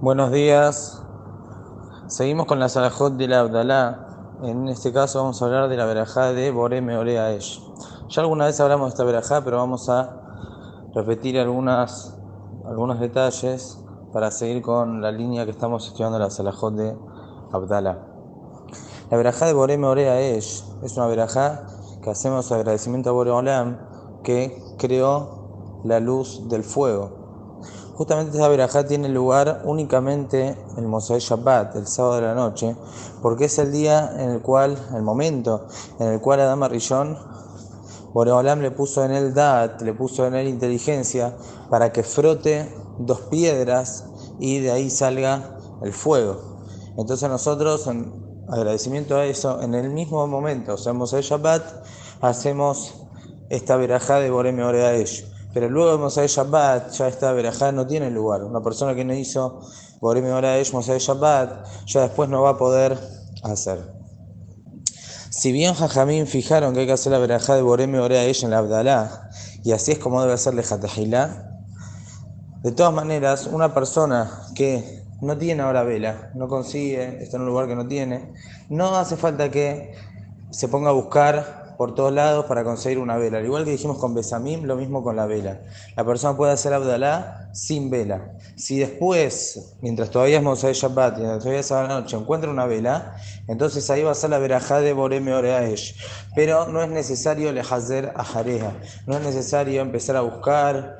[0.00, 1.02] Buenos días.
[2.06, 4.36] Seguimos con la Salahot de la Abdalá.
[4.44, 7.60] En este caso vamos a hablar de la verajá de Bore Meorea Esh.
[8.08, 10.22] Ya alguna vez hablamos de esta verajá, pero vamos a
[10.94, 16.96] repetir algunos detalles para seguir con la línea que estamos estudiando la Salahot de
[17.50, 17.98] Abdalá.
[19.10, 21.66] La verajá de Bore Meorea Esh es una verajá
[22.04, 23.78] que hacemos agradecimiento a Bore Olam
[24.22, 27.17] que creó la luz del fuego.
[27.98, 32.76] Justamente esta verajá tiene lugar únicamente el Mosai Shabbat, el sábado de la noche,
[33.20, 35.66] porque es el día en el cual, el momento
[35.98, 37.18] en el cual Adama Rillón,
[38.12, 41.36] Boreolam le puso en él dat, le puso en él inteligencia
[41.70, 44.04] para que frote dos piedras
[44.38, 46.60] y de ahí salga el fuego.
[46.96, 51.64] Entonces nosotros, en agradecimiento a eso, en el mismo momento, o sea, en Mosai Shabbat,
[52.20, 52.94] hacemos
[53.50, 55.37] esta verajá de Boreme Oreaesh.
[55.58, 58.44] Pero luego de Mosai Shabbat, ya esta verajá no tiene lugar.
[58.44, 59.58] Una persona que no hizo
[60.00, 62.96] Boreme Oreaesh, Mosai Shabbat, ya después no va a poder
[63.42, 63.92] hacer.
[65.30, 68.58] Si bien Jajamín fijaron que hay que hacer la verajá de Boreme Oreaesh en la
[68.58, 69.30] Abdalá,
[69.64, 71.58] y así es como debe hacerle Jatahilá,
[72.62, 77.48] de todas maneras, una persona que no tiene ahora vela, no consigue, está en un
[77.48, 78.32] lugar que no tiene,
[78.68, 79.92] no hace falta que
[80.50, 83.38] se ponga a buscar por todos lados para conseguir una vela.
[83.38, 85.60] Al igual que dijimos con Besamim, lo mismo con la vela.
[85.96, 88.32] La persona puede hacer Abdalá sin vela.
[88.56, 92.66] Si después, mientras todavía es Mosai Shabbat, mientras todavía es a la noche, encuentra una
[92.66, 93.14] vela,
[93.46, 95.94] entonces ahí va a ser la verajá de Boreme Oreaesh.
[96.34, 98.72] Pero no es necesario lehazer a Jareja.
[99.06, 100.98] No es necesario empezar a buscar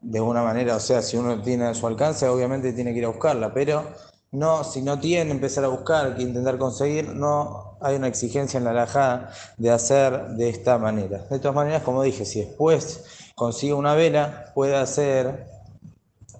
[0.00, 3.04] de una manera, o sea, si uno tiene a su alcance, obviamente tiene que ir
[3.04, 3.84] a buscarla, pero
[4.30, 8.64] no, si no tiene, empezar a buscar, que intentar conseguir, no hay una exigencia en
[8.64, 11.24] la alajá de hacer de esta manera.
[11.30, 15.46] De todas maneras, como dije, si después consigue una vela, puede hacer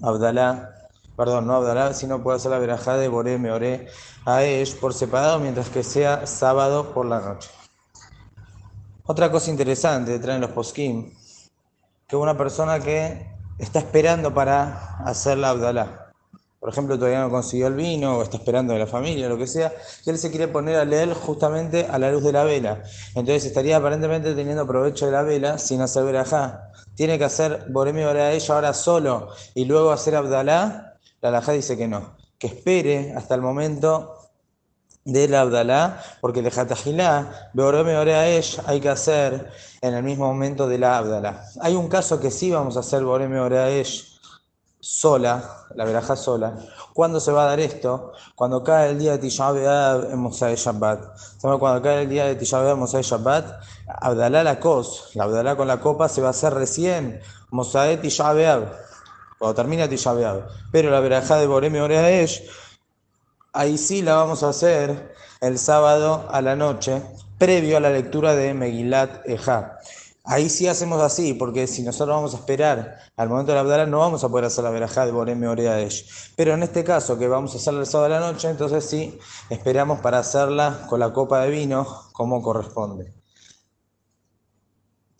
[0.02, 3.88] Abdalá, perdón, no Abdalá, sino puede hacer la verajá de Boré Meoré
[4.26, 7.50] a Esh por separado, mientras que sea sábado por la noche.
[9.06, 11.14] Otra cosa interesante de traer los poskim,
[12.06, 13.26] que una persona que
[13.58, 16.07] está esperando para hacer la Abdalá.
[16.60, 19.46] Por ejemplo, todavía no consiguió el vino, o está esperando de la familia, lo que
[19.46, 19.72] sea,
[20.04, 22.82] y él se quiere poner a leer justamente a la luz de la vela.
[23.14, 26.72] Entonces estaría aparentemente teniendo provecho de la vela sin hacer verajá.
[26.96, 30.98] Tiene que hacer Boremi a ella ahora solo y luego hacer Abdalá.
[31.20, 34.16] La alajá dice que no, que espere hasta el momento
[35.04, 39.48] del Abdalá, porque de Jatajilá, Boremi a ella hay que hacer
[39.80, 41.44] en el mismo momento de la Abdalá.
[41.60, 44.17] Hay un caso que sí vamos a hacer a ella
[44.88, 46.56] sola, la verajá sola.
[46.94, 48.12] ¿Cuándo se va a dar esto?
[48.34, 51.00] Cuando cae el día de Tisha B'Av en Mosai Shabbat.
[51.42, 55.56] Cuando cae el día de Tisha B'Av en Mosai Shabbat, Abdalá la cos, la Abdalá
[55.56, 58.32] con la copa se va a hacer recién Mosai Tisha
[59.38, 60.14] cuando termina Tisha.
[60.72, 62.48] Pero la verajá de Boreme Oreaesh,
[63.52, 67.02] ahí sí la vamos a hacer el sábado a la noche,
[67.36, 69.78] previo a la lectura de Megilat Ejá.
[70.30, 73.86] Ahí sí hacemos así, porque si nosotros vamos a esperar al momento de la Abdalá,
[73.86, 76.34] no vamos a poder hacer la verajá de Boreme Oreaesh.
[76.36, 79.18] Pero en este caso, que vamos a hacerla el sábado de la noche, entonces sí
[79.48, 83.17] esperamos para hacerla con la copa de vino como corresponde.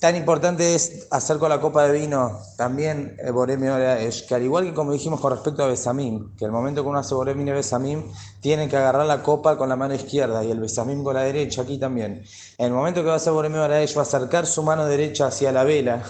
[0.01, 4.65] Tan importante es hacer con la copa de vino también Boreme Oreaesh, que al igual
[4.65, 7.51] que como dijimos con respecto a Besamim, que el momento que uno hace Boreme y
[7.51, 8.05] Besamim,
[8.41, 11.63] tiene que agarrar la copa con la mano izquierda y el Besamim con la derecha,
[11.63, 12.23] aquí también.
[12.59, 15.27] En el momento que va a hacer Boreme Oreaesh, va a acercar su mano derecha
[15.27, 16.05] hacia la vela,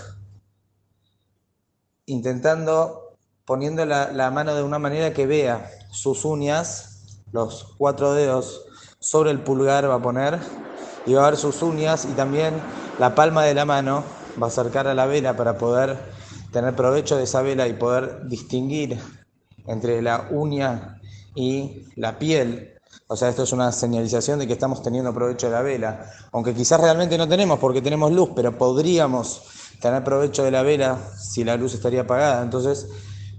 [2.04, 3.16] intentando,
[3.46, 8.66] poniendo la, la mano de una manera que vea sus uñas, los cuatro dedos
[9.00, 10.38] sobre el pulgar va a poner,
[11.06, 12.52] y va a ver sus uñas y también
[12.98, 14.02] la palma de la mano
[14.40, 15.96] va a acercar a la vela para poder
[16.52, 18.98] tener provecho de esa vela y poder distinguir
[19.66, 21.00] entre la uña
[21.34, 22.74] y la piel.
[23.06, 26.10] O sea, esto es una señalización de que estamos teniendo provecho de la vela.
[26.32, 29.42] Aunque quizás realmente no tenemos porque tenemos luz, pero podríamos
[29.80, 32.42] tener provecho de la vela si la luz estaría apagada.
[32.42, 32.88] Entonces,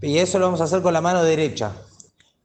[0.01, 1.73] y eso lo vamos a hacer con la mano derecha.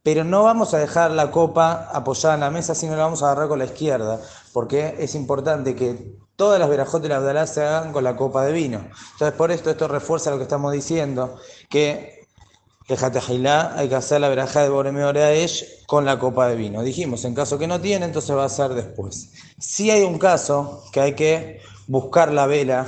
[0.02, 3.26] Pero no vamos a dejar la copa apoyada en la mesa, sino la vamos a
[3.26, 4.20] agarrar con la izquierda,
[4.52, 8.44] porque es importante que todas las verajotas de la Abdalá se hagan con la copa
[8.44, 8.78] de vino.
[9.12, 11.36] Entonces, por esto, esto refuerza lo que estamos diciendo,
[11.69, 12.25] que
[12.86, 16.82] hay que hacer la verajá de Boreme Oreaesh con la copa de vino.
[16.82, 19.32] Dijimos, en caso que no tiene, entonces va a ser después.
[19.58, 22.87] Si hay un caso que hay que buscar la vela,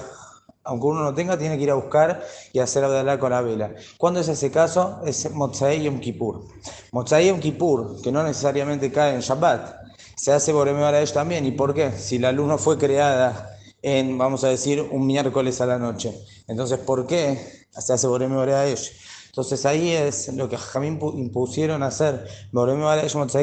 [0.64, 2.22] aunque uno no tenga, tiene que ir a buscar
[2.52, 3.72] y hacer Abdalá con la vela.
[3.96, 5.00] ¿Cuándo es ese caso?
[5.06, 6.44] Es Motzai Yom Kippur.
[6.92, 9.75] Motzai Yom Kippur, que no necesariamente cae en Shabbat,
[10.16, 11.46] se hace Boreme Oreaesh también.
[11.46, 11.92] ¿Y por qué?
[11.92, 16.12] Si la luz no fue creada en, vamos a decir, un miércoles a la noche.
[16.48, 18.92] Entonces, ¿por qué se hace Boreme Oreaesh?
[19.36, 22.26] Entonces ahí es lo que Jamín impusieron hacer,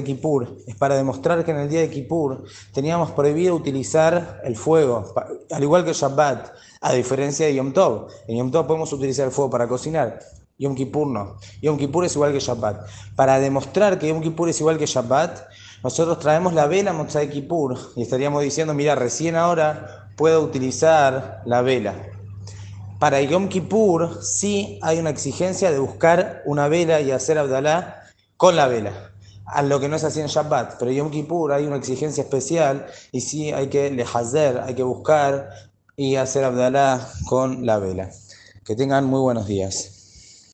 [0.03, 5.13] Kippur, es para demostrar que en el día de Kippur teníamos prohibido utilizar el fuego,
[5.51, 8.07] al igual que Shabbat, a diferencia de Yom Tov.
[8.27, 10.17] En Yom Tov podemos utilizar el fuego para cocinar,
[10.57, 11.37] Yom Kippur no.
[11.61, 12.87] Yom Kippur es igual que Shabbat.
[13.15, 15.41] Para demostrar que Yom Kippur es igual que Shabbat,
[15.83, 21.62] nosotros traemos la vela Motzai Kippur y estaríamos diciendo, mira, recién ahora puedo utilizar la
[21.62, 21.94] vela.
[23.00, 28.01] Para Yom Kippur sí hay una exigencia de buscar una vela y hacer Abdalá
[28.38, 29.12] con la vela,
[29.45, 30.77] a lo que no es así en Shabbat.
[30.80, 35.50] Pero Yom Kippur hay una exigencia especial y sí hay que lehazer, hay que buscar
[35.97, 38.09] y hacer Abdalá con la vela.
[38.63, 39.93] Que tengan muy buenos días.